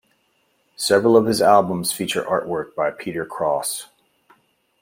[0.77, 3.85] Several of his albums feature artwork by Peter Cross.